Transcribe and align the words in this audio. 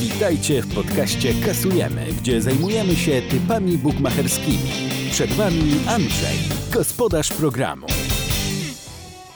Witajcie 0.00 0.62
w 0.62 0.74
podcaście 0.74 1.34
Kasujemy, 1.46 2.06
gdzie 2.20 2.42
zajmujemy 2.42 2.96
się 2.96 3.22
typami 3.30 3.78
bukmacherskimi. 3.78 4.70
Przed 5.10 5.32
Wami 5.32 5.72
Andrzej, 5.86 6.36
gospodarz 6.72 7.28
programu. 7.32 7.86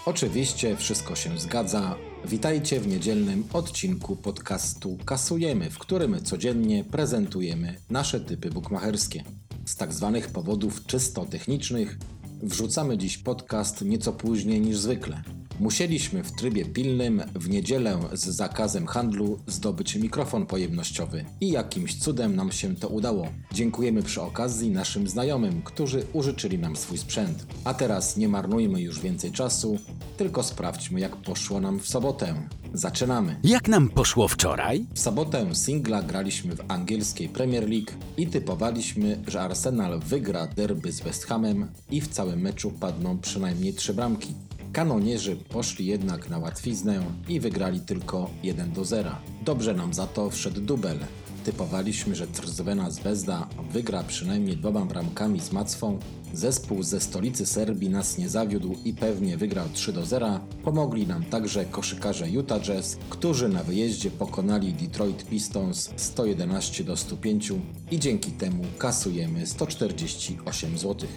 Oczywiście 0.07 0.77
wszystko 0.77 1.17
się 1.17 1.39
zgadza. 1.39 1.97
Witajcie 2.25 2.81
w 2.81 2.87
niedzielnym 2.87 3.45
odcinku 3.53 4.17
podcastu 4.17 4.99
Kasujemy, 5.05 5.71
w 5.71 5.79
którym 5.79 6.23
codziennie 6.23 6.85
prezentujemy 6.85 7.75
nasze 7.91 8.21
typy 8.21 8.51
bukmacherskie. 8.51 9.25
Z 9.65 9.77
tak 9.77 9.93
zwanych 9.93 10.31
powodów 10.31 10.87
czysto 10.87 11.27
technicznych 11.27 11.99
wrzucamy 12.43 12.99
dziś 12.99 13.19
podcast 13.19 13.83
nieco 13.83 14.13
później 14.13 14.61
niż 14.61 14.79
zwykle. 14.79 15.23
Musieliśmy 15.61 16.23
w 16.23 16.33
trybie 16.33 16.65
pilnym 16.65 17.23
w 17.35 17.49
niedzielę 17.49 17.99
z 18.13 18.25
zakazem 18.25 18.87
handlu 18.87 19.39
zdobyć 19.47 19.97
mikrofon 19.97 20.47
pojemnościowy 20.47 21.25
i 21.41 21.51
jakimś 21.51 21.99
cudem 21.99 22.37
nam 22.37 22.53
się 22.53 22.77
to 22.77 22.89
udało. 22.89 23.29
Dziękujemy 23.53 24.03
przy 24.03 24.23
okazji 24.23 24.71
naszym 24.71 25.09
znajomym, 25.09 25.63
którzy 25.63 26.07
użyczyli 26.13 26.59
nam 26.59 26.77
swój 26.77 26.99
sprzęt. 26.99 27.47
A 27.65 27.75
teraz 27.75 28.17
nie 28.17 28.29
marnujmy 28.29 28.81
już 28.81 29.01
więcej 29.01 29.33
czasu, 29.33 29.79
tylko 30.17 30.43
sprawdźmy 30.43 31.01
jak 31.01 31.17
poszło 31.17 31.61
nam 31.61 31.81
w 31.81 31.89
sobotę. 31.89 32.35
Zaczynamy! 32.75 33.37
Jak 33.45 33.69
nam 33.69 33.89
poszło 33.89 34.29
wczoraj? 34.29 34.87
W 34.95 34.99
sobotę 34.99 35.55
singla 35.55 36.03
graliśmy 36.03 36.57
w 36.57 36.65
angielskiej 36.69 37.29
Premier 37.29 37.69
League 37.69 37.93
i 38.17 38.27
typowaliśmy, 38.27 39.19
że 39.27 39.41
Arsenal 39.41 40.01
wygra 40.01 40.47
derby 40.47 40.93
z 40.93 41.01
West 41.01 41.25
Hamem 41.25 41.67
i 41.91 42.01
w 42.01 42.09
całym 42.09 42.41
meczu 42.41 42.71
padną 42.71 43.19
przynajmniej 43.19 43.75
trzy 43.75 43.95
bramki. 43.95 44.35
Kanonierzy 44.73 45.37
poszli 45.37 45.87
jednak 45.87 46.31
na 46.31 46.39
łatwiznę 46.39 47.03
i 47.29 47.41
wygrali 47.41 47.81
tylko 47.81 48.31
1 48.43 48.73
do 48.73 48.85
0. 48.85 49.11
Dobrze 49.45 49.75
nam 49.75 49.95
za 49.95 50.07
to 50.07 50.31
wszedł 50.31 50.61
dubel. 50.61 50.99
Typowaliśmy, 51.45 52.15
że 52.15 52.27
Trzwena 52.27 52.91
Zvezda 52.91 53.49
wygra 53.73 54.03
przynajmniej 54.03 54.57
dwoma 54.57 54.85
bramkami 54.85 55.41
z 55.41 55.53
Macwą. 55.53 55.99
Zespół 56.35 56.83
ze 56.83 57.01
stolicy 57.01 57.47
Serbii 57.47 57.91
nas 57.91 58.19
nie 58.19 58.29
zawiódł 58.29 58.77
i 58.85 58.93
pewnie 58.93 59.37
wygrał 59.37 59.69
3 59.73 59.93
do 59.93 60.07
0. 60.07 60.41
Pomogli 60.65 61.07
nam 61.07 61.25
także 61.25 61.65
koszykarze 61.65 62.31
Utah 62.31 62.63
Jazz, 62.63 62.97
którzy 63.11 63.49
na 63.49 63.63
wyjeździe 63.63 64.11
pokonali 64.11 64.73
Detroit 64.73 65.25
Pistons 65.25 65.91
111 65.97 66.85
do 66.85 66.97
105 66.97 67.53
i 67.91 67.99
dzięki 67.99 68.33
temu 68.33 68.65
kasujemy 68.79 69.47
148 69.47 70.79
zł. 70.79 71.09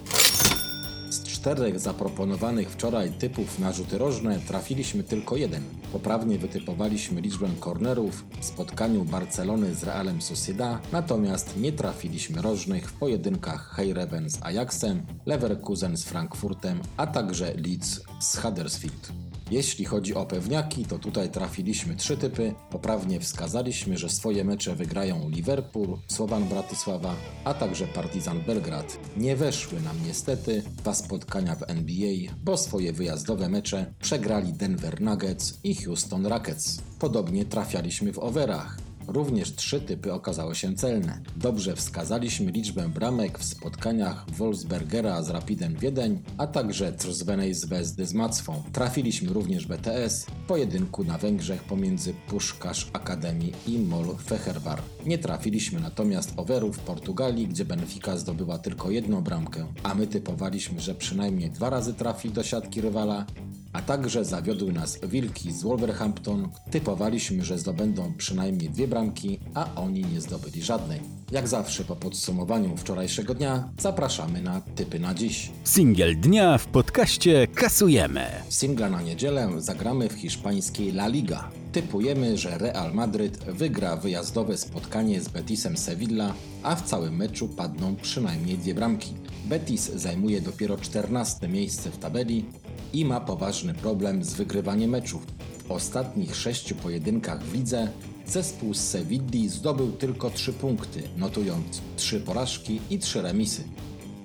Czterech 1.42 1.80
zaproponowanych 1.80 2.70
wczoraj 2.70 3.11
typów 3.11 3.59
na 3.59 3.73
rzuty 3.73 3.97
rożne 3.97 4.39
trafiliśmy 4.47 5.03
tylko 5.03 5.36
jeden. 5.36 5.64
Poprawnie 5.92 6.38
wytypowaliśmy 6.38 7.22
liczbę 7.22 7.47
kornerów 7.59 8.25
w 8.39 8.45
spotkaniu 8.45 9.06
Barcelony 9.06 9.75
z 9.75 9.84
Realem 9.84 10.22
Sociedad, 10.22 10.92
natomiast 10.92 11.58
nie 11.58 11.72
trafiliśmy 11.72 12.42
rożnych 12.42 12.89
w 12.89 12.94
pojedynkach 12.94 13.75
Heireven 13.75 14.30
z 14.30 14.44
Ajaxem, 14.44 15.06
Leverkusen 15.25 15.97
z 15.97 16.03
Frankfurtem, 16.03 16.80
a 16.97 17.08
także 17.08 17.53
Leeds 17.53 18.02
z 18.19 18.38
Huddersfield. 18.38 19.31
Jeśli 19.52 19.86
chodzi 19.86 20.16
o 20.16 20.26
pewniaki, 20.26 20.86
to 20.86 21.00
tutaj 21.00 21.30
trafiliśmy 21.30 21.96
trzy 21.96 22.18
typy. 22.18 22.54
Poprawnie 22.70 23.20
wskazaliśmy, 23.20 23.98
że 23.98 24.10
swoje 24.10 24.44
mecze 24.44 24.76
wygrają 24.76 25.30
Liverpool, 25.30 25.98
Słowan 26.08 26.44
Bratysława, 26.44 27.16
a 27.44 27.54
także 27.54 27.88
Partizan 27.88 28.42
Belgrad. 28.42 29.00
Nie 29.18 29.36
weszły 29.36 29.82
nam 29.82 29.98
niestety 30.08 30.64
dwa 30.78 30.94
spotkania 30.94 31.56
w 31.56 31.70
NBA, 31.70 32.34
bo 32.44 32.58
swoje 32.58 32.94
wyjazdowe 32.94 33.50
mecze 33.50 33.94
przegrali 34.00 34.54
Denver 34.54 35.02
Nuggets 35.02 35.60
i 35.64 35.76
Houston 35.76 36.26
Rockets. 36.26 36.82
Podobnie 37.00 37.46
trafialiśmy 37.46 38.14
w 38.14 38.20
overach. 38.20 38.81
Również 39.08 39.56
trzy 39.56 39.82
typy 39.82 40.14
okazały 40.14 40.56
się 40.56 40.76
celne. 40.76 41.22
Dobrze 41.36 41.76
wskazaliśmy 41.76 42.52
liczbę 42.52 42.90
bramek 42.90 43.40
w 43.40 43.46
spotkaniach 43.46 44.26
Wolfsbergera 44.32 45.24
z 45.24 45.30
Rapidem 45.30 45.76
Wiedeń, 45.76 46.20
a 46.38 46.48
także 46.48 46.94
Trzwenej 46.94 47.53
Zvezdy 47.53 48.06
z 48.06 48.14
Macwą. 48.14 48.64
Trafiliśmy 48.74 49.34
również 49.34 49.68
BTS 49.68 50.25
w 50.25 50.48
pojedynku 50.48 51.03
na 51.03 51.18
Węgrzech 51.18 51.64
pomiędzy 51.64 52.14
Puszkarz 52.28 52.90
Akademii 52.94 53.53
i 53.68 53.80
Mol 53.80 54.16
Fehervar. 54.25 54.81
Nie 55.06 55.18
trafiliśmy 55.18 55.80
natomiast 55.80 56.34
overów 56.38 56.78
w 56.78 56.80
Portugalii, 56.80 57.48
gdzie 57.48 57.66
Benfica 57.66 58.18
zdobyła 58.18 58.58
tylko 58.58 58.92
jedną 58.92 59.22
bramkę, 59.22 59.68
a 59.84 59.96
my 59.96 60.08
typowaliśmy, 60.08 60.80
że 60.81 60.96
przynajmniej 60.96 61.50
dwa 61.50 61.70
razy 61.70 61.94
trafi 61.94 62.30
do 62.30 62.44
siatki 62.44 62.81
rywala, 62.81 63.25
a 63.74 63.82
także 63.82 64.26
zawiodły 64.26 64.74
nas 64.74 65.00
Wilki 65.04 65.52
z 65.52 65.64
Wolverhampton. 65.64 66.50
Typowaliśmy, 66.72 67.46
że 67.46 67.58
zdobędą 67.58 68.14
przynajmniej 68.18 68.70
dwie 68.70 68.88
bramki, 68.88 69.40
a 69.54 69.76
oni 69.76 70.06
nie 70.06 70.22
zdobyli 70.22 70.64
żadnej. 70.64 71.00
Jak 71.32 71.48
zawsze 71.48 71.84
po 71.84 71.96
podsumowaniu 71.96 72.78
wczorajszego 72.78 73.34
dnia 73.34 73.70
zapraszamy 73.80 74.42
na 74.42 74.62
typy 74.62 75.00
na 75.00 75.14
dziś. 75.14 75.52
Singiel 75.64 76.20
dnia 76.20 76.58
w 76.58 76.68
podcaście 76.68 77.48
Kasujemy. 77.48 78.26
Singla 78.50 78.90
na 78.90 79.02
niedzielę 79.02 79.50
zagramy 79.58 80.10
w 80.10 80.14
hiszpańskiej 80.14 80.90
La 80.90 81.08
Liga. 81.08 81.50
Typujemy, 81.72 82.38
że 82.38 82.58
Real 82.58 82.94
Madryt 82.94 83.38
wygra 83.38 83.96
wyjazdowe 83.96 84.58
spotkanie 84.58 85.22
z 85.22 85.30
Betisem 85.30 85.78
Sevilla, 85.78 86.34
a 86.64 86.76
w 86.76 86.81
całym 86.81 87.16
meczu 87.16 87.48
padną 87.48 87.96
przynajmniej 87.96 88.58
dwie 88.58 88.74
bramki. 88.76 89.14
Betis 89.46 89.92
zajmuje 89.96 90.42
dopiero 90.42 90.78
14 90.78 91.48
miejsce 91.48 91.92
w 91.92 91.98
tabeli 91.98 92.46
i 92.94 93.06
ma 93.06 93.19
poważny 93.19 93.74
problem 93.74 94.24
z 94.24 94.34
wygrywaniem 94.34 94.90
meczów. 94.90 95.25
W 95.68 95.72
ostatnich 95.72 96.35
sześciu 96.35 96.75
pojedynkach 96.75 97.44
w 97.44 97.53
lidze 97.53 97.88
zespół 98.25 98.74
z 98.74 98.79
Sewilli 98.79 99.50
zdobył 99.50 99.91
tylko 99.91 100.29
3 100.29 100.53
punkty, 100.53 101.03
notując 101.18 101.81
3 101.96 102.19
porażki 102.19 102.81
i 102.90 103.00
3 103.00 103.22
remisy. 103.22 103.63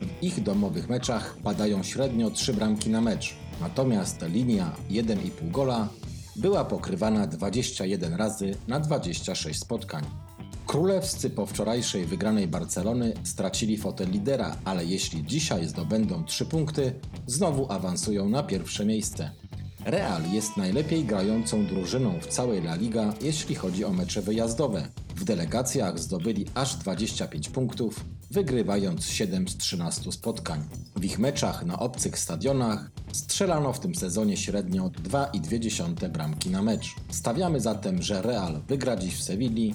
W 0.00 0.22
ich 0.22 0.42
domowych 0.42 0.88
meczach 0.88 1.36
padają 1.44 1.82
średnio 1.82 2.30
3 2.30 2.54
bramki 2.54 2.90
na 2.90 3.00
mecz, 3.00 3.36
natomiast 3.60 4.22
linia 4.28 4.72
1,5 4.90 5.50
gola 5.50 5.88
była 6.36 6.64
pokrywana 6.64 7.26
21 7.26 8.14
razy 8.14 8.54
na 8.68 8.80
26 8.80 9.60
spotkań. 9.60 10.25
Królewscy 10.66 11.30
po 11.30 11.46
wczorajszej 11.46 12.06
wygranej 12.06 12.48
Barcelony 12.48 13.12
stracili 13.24 13.78
fotel 13.78 14.10
lidera, 14.10 14.56
ale 14.64 14.84
jeśli 14.84 15.24
dzisiaj 15.24 15.68
zdobędą 15.68 16.24
3 16.24 16.46
punkty, 16.46 16.92
znowu 17.26 17.72
awansują 17.72 18.28
na 18.28 18.42
pierwsze 18.42 18.86
miejsce. 18.86 19.30
Real 19.84 20.22
jest 20.32 20.56
najlepiej 20.56 21.04
grającą 21.04 21.66
drużyną 21.66 22.20
w 22.20 22.26
całej 22.26 22.58
La 22.58 22.74
Liga, 22.74 23.14
jeśli 23.20 23.54
chodzi 23.54 23.84
o 23.84 23.92
mecze 23.92 24.22
wyjazdowe. 24.22 24.88
W 25.16 25.24
delegacjach 25.24 25.98
zdobyli 25.98 26.46
aż 26.54 26.76
25 26.76 27.48
punktów, 27.48 28.04
wygrywając 28.30 29.06
7 29.06 29.48
z 29.48 29.56
13 29.56 30.12
spotkań. 30.12 30.64
W 30.96 31.04
ich 31.04 31.18
meczach 31.18 31.64
na 31.64 31.78
obcych 31.78 32.18
stadionach 32.18 32.90
strzelano 33.12 33.72
w 33.72 33.80
tym 33.80 33.94
sezonie 33.94 34.36
średnio 34.36 34.88
2,2 34.88 36.08
bramki 36.08 36.50
na 36.50 36.62
mecz. 36.62 36.94
Stawiamy 37.10 37.60
zatem, 37.60 38.02
że 38.02 38.22
Real 38.22 38.62
wygra 38.68 38.96
dziś 38.96 39.14
w 39.14 39.22
Sewilli 39.22 39.74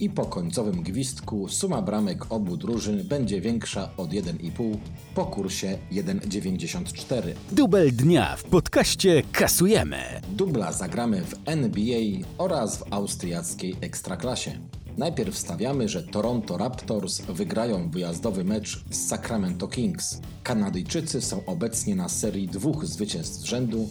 i 0.00 0.10
po 0.10 0.24
końcowym 0.24 0.82
gwizdku 0.82 1.48
suma 1.48 1.82
bramek 1.82 2.32
obu 2.32 2.56
drużyn 2.56 3.04
będzie 3.04 3.40
większa 3.40 3.88
od 3.96 4.10
1,5 4.10 4.76
po 5.14 5.24
kursie 5.24 5.78
1,94. 5.92 7.32
Dubel 7.52 7.92
dnia 7.92 8.36
w 8.36 8.44
podcaście 8.44 9.22
Kasujemy. 9.32 10.20
Dubla 10.28 10.72
zagramy 10.72 11.22
w 11.22 11.34
NBA 11.46 12.26
oraz 12.38 12.76
w 12.76 12.92
austriackiej 12.92 13.76
ekstraklasie. 13.80 14.58
Najpierw 14.98 15.38
stawiamy, 15.38 15.88
że 15.88 16.02
Toronto 16.02 16.58
Raptors 16.58 17.20
wygrają 17.20 17.90
wyjazdowy 17.90 18.44
mecz 18.44 18.84
z 18.90 19.06
Sacramento 19.06 19.68
Kings. 19.68 20.20
Kanadyjczycy 20.42 21.20
są 21.20 21.44
obecnie 21.46 21.96
na 21.96 22.08
serii 22.08 22.48
dwóch 22.48 22.86
zwycięstw 22.86 23.46
rzędu 23.46 23.88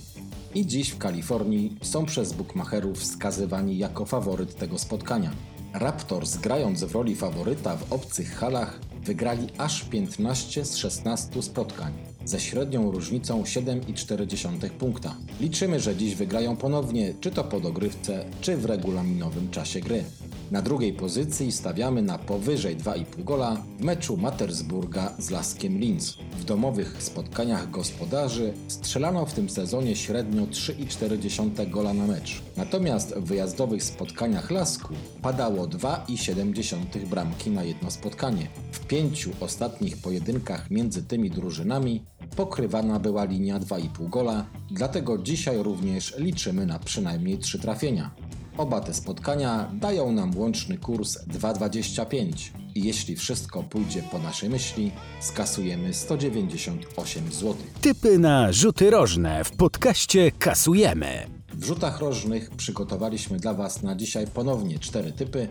i 0.56 0.66
dziś 0.66 0.90
w 0.90 0.97
Kalifornii 0.97 1.78
są 1.81 2.06
przez 2.06 2.34
bookmacherów 2.34 3.00
wskazywani 3.00 3.78
jako 3.78 4.06
faworyt 4.06 4.56
tego 4.56 4.78
spotkania. 4.78 5.31
Raptors 5.74 6.38
grając 6.38 6.84
w 6.84 6.96
roli 6.96 7.16
faworyta 7.16 7.76
w 7.76 7.94
obcych 7.94 8.35
halach 8.35 8.79
wygrali 9.03 9.47
aż 9.58 9.84
15 9.84 10.66
z 10.66 10.76
16 10.76 11.41
spotkań 11.41 11.94
ze 12.26 12.40
średnią 12.40 12.91
różnicą 12.91 13.44
7,4 13.44 14.70
punkta. 14.70 15.16
Liczymy, 15.40 15.79
że 15.79 15.96
dziś 15.96 16.16
wygrają 16.16 16.56
ponownie, 16.56 17.14
czy 17.22 17.32
to 17.32 17.44
po 17.44 17.59
dogrywce, 17.59 18.26
czy 18.41 18.58
w 18.58 18.66
regulaminowym 18.66 19.50
czasie 19.52 19.79
gry. 19.79 20.03
Na 20.52 20.62
drugiej 20.62 20.94
pozycji 20.94 21.52
stawiamy 21.52 22.02
na 22.02 22.18
powyżej 22.18 22.78
2,5 22.78 23.24
gola 23.24 23.64
w 23.80 23.84
meczu 23.84 24.18
Mattersburga 24.18 25.14
z 25.20 25.30
Laskiem 25.30 25.80
Linz. 25.80 26.18
W 26.40 26.44
domowych 26.44 27.03
spotkaniach 27.03 27.70
gospodarzy 27.70 28.53
strzelano 28.68 29.26
w 29.26 29.34
tym 29.34 29.50
sezonie 29.50 29.96
średnio 29.96 30.44
3,4 30.44 31.70
gola 31.70 31.94
na 31.94 32.08
mecz. 32.08 32.42
Natomiast 32.58 33.14
w 33.16 33.24
wyjazdowych 33.24 33.84
spotkaniach 33.84 34.52
Lasku 34.52 34.94
padało 35.22 35.68
2,7 35.68 37.06
bramki 37.06 37.50
na 37.50 37.64
jedno 37.64 37.92
spotkanie. 37.92 38.48
W 38.72 38.80
pięciu 38.80 39.32
ostatnich 39.40 39.98
pojedynkach 39.98 40.72
między 40.72 41.03
tymi 41.03 41.30
drużynami 41.30 42.03
pokrywana 42.36 43.00
była 43.00 43.24
linia 43.24 43.59
2,5 43.59 44.09
gola, 44.09 44.46
dlatego 44.72 45.18
dzisiaj 45.18 45.64
również 45.64 46.16
liczymy 46.18 46.66
na 46.66 46.80
przynajmniej 46.80 47.38
3 47.38 47.59
trafienia. 47.59 48.12
Oba 48.61 48.81
te 48.81 48.93
spotkania 48.93 49.72
dają 49.73 50.11
nam 50.11 50.37
łączny 50.37 50.78
kurs 50.78 51.17
2,25 51.28 52.49
i 52.75 52.84
jeśli 52.84 53.16
wszystko 53.16 53.63
pójdzie 53.63 54.03
po 54.11 54.19
naszej 54.19 54.49
myśli, 54.49 54.91
skasujemy 55.19 55.93
198 55.93 57.31
zł. 57.31 57.55
Typy 57.81 58.19
na 58.19 58.52
rzuty 58.52 58.90
rożne 58.90 59.43
w 59.43 59.52
podcaście 59.52 60.31
kasujemy. 60.31 61.28
W 61.53 61.63
rzutach 61.63 61.99
rożnych 61.99 62.49
przygotowaliśmy 62.49 63.37
dla 63.37 63.53
Was 63.53 63.84
na 63.84 63.96
dzisiaj 63.96 64.28
ponownie 64.28 64.79
cztery 64.79 65.11
typy. 65.11 65.47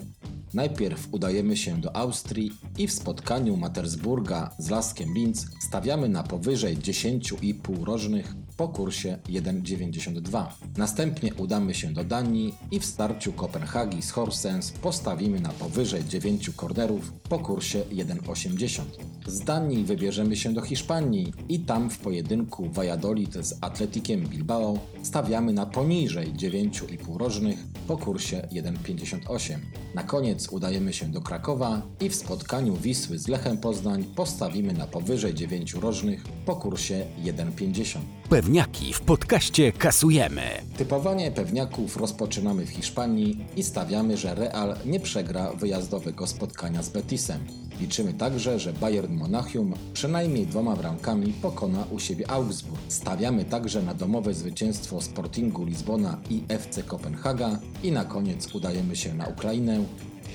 Najpierw 0.54 1.08
udajemy 1.12 1.56
się 1.56 1.80
do 1.80 1.96
Austrii 1.96 2.52
i 2.78 2.86
w 2.86 2.92
spotkaniu 2.92 3.56
Matersburga 3.56 4.50
z 4.58 4.70
Laskiem 4.70 5.14
Linz 5.14 5.46
stawiamy 5.68 6.08
na 6.08 6.22
powyżej 6.22 6.76
10,5 6.76 7.84
rożnych 7.84 8.34
po 8.60 8.68
kursie 8.68 9.18
1,92. 9.28 10.46
Następnie 10.76 11.34
udamy 11.34 11.74
się 11.74 11.92
do 11.92 12.04
Danii 12.04 12.54
i 12.70 12.80
w 12.80 12.84
starciu 12.84 13.32
Kopenhagi 13.32 14.02
z 14.02 14.10
Horsens 14.10 14.70
postawimy 14.70 15.40
na 15.40 15.48
powyżej 15.48 16.04
9 16.04 16.50
kornerów 16.50 17.12
po 17.12 17.38
kursie 17.38 17.78
1,80. 17.78 18.82
Z 19.26 19.40
Danii 19.40 19.84
wybierzemy 19.84 20.36
się 20.36 20.54
do 20.54 20.60
Hiszpanii 20.60 21.32
i 21.48 21.60
tam 21.60 21.90
w 21.90 21.98
pojedynku 21.98 22.70
Valladolid 22.70 23.34
z 23.46 23.58
Atletikiem 23.60 24.20
Bilbao 24.20 24.78
stawiamy 25.02 25.52
na 25.52 25.66
poniżej 25.66 26.32
9,5 26.32 27.16
rożnych 27.16 27.58
po 27.90 27.96
kursie 27.96 28.42
1,58. 28.52 29.58
Na 29.94 30.02
koniec 30.02 30.48
udajemy 30.48 30.92
się 30.92 31.06
do 31.06 31.20
Krakowa 31.20 31.82
i 32.00 32.08
w 32.08 32.14
spotkaniu 32.14 32.76
Wisły 32.76 33.18
z 33.18 33.28
Lechem 33.28 33.58
Poznań 33.58 34.04
postawimy 34.04 34.72
na 34.72 34.86
powyżej 34.86 35.34
9 35.34 35.74
rożnych 35.74 36.24
po 36.46 36.56
kursie 36.56 37.06
1,50. 37.22 37.98
Pewniaki 38.28 38.92
w 38.92 39.00
podcaście 39.00 39.72
kasujemy. 39.72 40.42
Typowanie 40.76 41.30
pewniaków 41.30 41.96
rozpoczynamy 41.96 42.66
w 42.66 42.70
Hiszpanii 42.70 43.46
i 43.56 43.62
stawiamy, 43.62 44.16
że 44.16 44.34
Real 44.34 44.76
nie 44.86 45.00
przegra 45.00 45.52
wyjazdowego 45.52 46.26
spotkania 46.26 46.82
z 46.82 46.88
Betisem. 46.88 47.40
Liczymy 47.80 48.14
także, 48.14 48.58
że 48.58 48.72
Bayern 48.72 49.14
Monachium 49.14 49.74
przynajmniej 49.92 50.46
dwoma 50.46 50.76
bramkami 50.76 51.32
pokona 51.32 51.84
u 51.90 51.98
siebie 51.98 52.30
Augsburg. 52.30 52.80
Stawiamy 52.88 53.44
także 53.44 53.82
na 53.82 53.94
domowe 53.94 54.34
zwycięstwo 54.34 55.00
Sportingu 55.00 55.64
Lizbona 55.64 56.18
i 56.30 56.42
FC 56.48 56.82
Kopenhaga 56.82 57.58
i 57.82 57.92
na 57.92 58.04
koniec 58.04 58.54
udajemy 58.54 58.96
się 58.96 59.14
na 59.14 59.26
Ukrainę, 59.26 59.84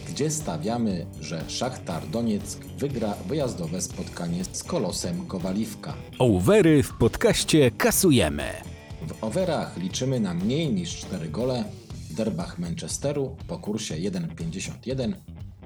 gdzie 0.10 0.32
stawiamy, 0.32 1.06
że 1.22 1.44
Szachtar 1.48 2.08
Donieck 2.08 2.66
wygra 2.78 3.14
wyjazdowe 3.28 3.82
spotkanie 3.82 4.46
z 4.52 4.64
Kolosem 4.64 5.26
Kowaliwka. 5.26 5.94
Overy 6.20 6.84
w 6.84 6.94
podcaście 6.94 7.72
kasujemy. 7.72 8.44
W 9.08 9.24
overach 9.24 9.78
liczymy 9.78 10.20
na 10.20 10.34
mniej 10.34 10.74
niż 10.74 10.96
4 10.96 11.30
gole, 11.30 11.64
w 12.10 12.14
derbach 12.14 12.60
Manchesteru 12.60 13.36
po 13.48 13.58
kursie 13.58 13.96
1,51 13.96 15.14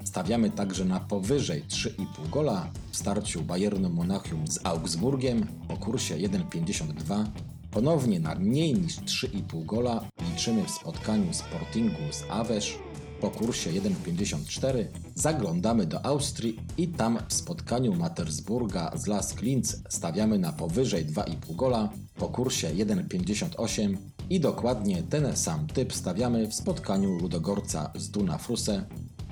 Stawiamy 0.04 0.50
także 0.50 0.84
na 0.84 1.00
powyżej 1.00 1.64
3,5 1.68 2.30
gola 2.30 2.70
w 2.90 2.96
starciu 2.96 3.42
Bayernu 3.42 3.90
Monachium 3.90 4.46
z 4.46 4.66
Augsburgiem 4.66 5.46
po 5.68 5.76
kursie 5.76 6.14
1,52. 6.14 7.24
Ponownie 7.70 8.20
na 8.20 8.34
mniej 8.34 8.74
niż 8.74 8.96
3,5 8.96 9.64
gola 9.64 10.04
liczymy 10.30 10.64
w 10.64 10.70
spotkaniu 10.70 11.34
Sportingu 11.34 12.12
z 12.12 12.24
Awesz 12.30 12.78
po 13.20 13.30
kursie 13.30 13.70
1,54 13.70 14.84
zaglądamy 15.14 15.86
do 15.86 16.06
Austrii 16.06 16.60
i 16.78 16.88
tam 16.88 17.18
w 17.28 17.34
spotkaniu 17.34 17.94
Matersburga 17.94 18.92
z 18.96 19.06
Lask 19.06 19.42
Linz 19.42 19.82
stawiamy 19.88 20.38
na 20.38 20.52
powyżej 20.52 21.06
2,5 21.06 21.56
gola 21.56 21.88
po 22.14 22.28
kursie 22.28 22.68
1,58 22.68 23.96
i 24.30 24.40
dokładnie 24.40 25.02
ten 25.02 25.36
sam 25.36 25.66
typ 25.66 25.94
stawiamy 25.94 26.46
w 26.46 26.54
spotkaniu 26.54 27.18
Ludogorca 27.18 27.90
z 27.94 28.10
Duna 28.10 28.38
Fruse 28.38 28.84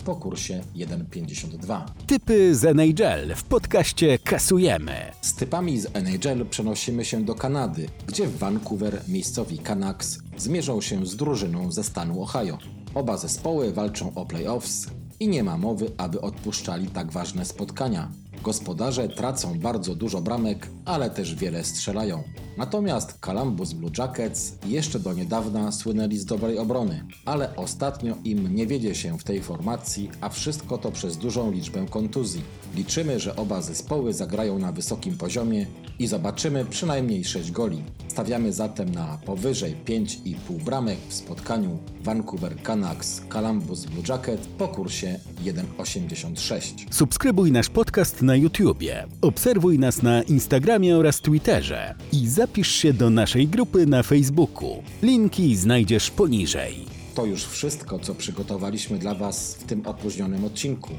po 0.09 0.17
kursie 0.17 0.61
1,52. 0.77 1.85
Typy 2.07 2.55
z 2.55 2.65
NHL 2.65 3.35
w 3.35 3.45
podcaście 3.45 4.19
kasujemy. 4.19 4.93
Z 5.21 5.35
typami 5.35 5.81
z 5.81 5.87
NHL 5.97 6.47
przenosimy 6.47 7.05
się 7.05 7.25
do 7.25 7.35
Kanady, 7.35 7.89
gdzie 8.07 8.27
w 8.27 8.39
Vancouver 8.39 9.03
miejscowi 9.09 9.59
Canucks 9.59 10.19
zmierzą 10.37 10.81
się 10.81 11.07
z 11.07 11.17
drużyną 11.17 11.73
ze 11.73 11.85
stanu 11.85 12.23
Ohio. 12.23 12.59
Oba 12.95 13.17
zespoły 13.17 13.73
walczą 13.73 14.15
o 14.15 14.27
playoffs 14.27 14.87
i 15.21 15.29
nie 15.29 15.45
ma 15.45 15.59
mowy, 15.59 15.91
aby 15.97 16.21
odpuszczali 16.21 16.87
tak 16.87 17.13
ważne 17.13 17.45
spotkania. 17.45 18.09
Gospodarze 18.43 19.09
tracą 19.09 19.59
bardzo 19.59 19.95
dużo 19.95 20.21
bramek, 20.21 20.69
ale 20.85 21.11
też 21.11 21.35
wiele 21.35 21.65
strzelają. 21.65 22.23
Natomiast 22.57 23.19
Columbus 23.19 23.73
Blue 23.73 23.91
Jackets 23.99 24.59
jeszcze 24.67 25.01
do 25.01 25.13
niedawna 25.13 25.73
słynęli 25.73 26.19
z 26.19 26.25
dobrej 26.25 26.59
obrony, 26.59 27.05
ale 27.25 27.57
ostatnio 27.57 28.17
im 28.25 28.55
nie 28.55 28.67
wiedzie 28.67 28.95
się 28.95 29.19
w 29.19 29.25
tej 29.25 29.43
formacji, 29.43 30.11
a 30.21 30.29
wszystko 30.29 30.79
to 30.79 30.93
przez 30.93 31.17
dużą 31.17 31.51
liczbę 31.51 31.87
kontuzji. 31.91 32.43
Liczymy, 32.75 33.21
że 33.21 33.37
oba 33.37 33.63
zespoły 33.63 34.13
zagrają 34.13 34.59
na 34.59 34.73
wysokim 34.73 35.17
poziomie 35.17 35.67
i 35.99 36.07
zobaczymy 36.07 36.65
przynajmniej 36.65 37.25
6 37.25 37.51
goli. 37.51 37.83
Stawiamy 38.19 38.53
zatem 38.53 38.91
na 38.91 39.19
powyżej 39.27 39.77
5,5 39.87 40.63
bramek 40.65 40.99
w 41.09 41.15
spotkaniu 41.15 41.79
Vancouver 42.01 42.63
Canucks 42.63 43.23
Columbus 43.29 43.85
Blue 43.85 44.03
Jacket 44.09 44.47
po 44.47 44.69
kursie 44.69 45.19
1,86. 45.45 46.87
Subskrybuj 46.91 47.53
nasz 47.53 47.69
podcast 47.69 48.23
na 48.23 48.37
YouTubie, 48.37 49.07
obserwuj 49.21 49.79
nas 49.79 50.03
na 50.03 50.23
Instagramie 50.23 50.97
oraz 50.97 51.21
Twitterze 51.21 51.95
i 52.13 52.29
zapisz 52.29 52.71
się 52.71 52.93
do 52.93 53.11
naszej 53.11 53.49
grupy 53.49 53.87
na 53.87 54.03
Facebooku. 54.03 54.83
Linki 55.03 55.57
znajdziesz 55.57 56.11
poniżej. 56.11 56.87
To 57.15 57.27
już 57.27 57.45
wszystko, 57.45 57.99
co 57.99 58.15
przygotowaliśmy 58.15 58.99
dla 58.99 59.15
Was 59.15 59.55
w 59.55 59.65
tym 59.65 59.87
opóźnionym 59.87 60.45
odcinku. 60.45 60.91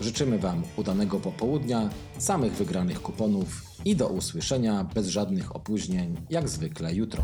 Życzymy 0.00 0.38
Wam 0.38 0.62
udanego 0.76 1.20
popołudnia, 1.20 1.90
samych 2.18 2.52
wygranych 2.52 3.02
kuponów 3.02 3.62
i 3.84 3.96
do 3.96 4.08
usłyszenia 4.08 4.84
bez 4.94 5.08
żadnych 5.08 5.56
opóźnień, 5.56 6.16
jak 6.30 6.48
zwykle 6.48 6.94
jutro. 6.94 7.22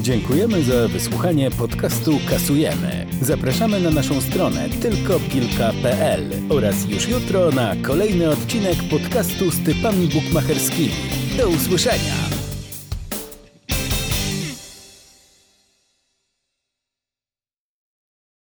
Dziękujemy 0.00 0.62
za 0.62 0.88
wysłuchanie 0.88 1.50
podcastu 1.50 2.18
Kasujemy. 2.30 3.06
Zapraszamy 3.22 3.80
na 3.80 3.90
naszą 3.90 4.20
stronę 4.20 4.68
tylkopilka.pl 4.68 6.30
oraz 6.48 6.88
już 6.88 7.08
jutro 7.08 7.50
na 7.50 7.76
kolejny 7.76 8.30
odcinek 8.30 8.76
podcastu 8.90 9.50
z 9.50 9.64
typami 9.64 10.08
bukmacherskimi. 10.08 10.94
Do 11.38 11.48
usłyszenia! 11.48 12.25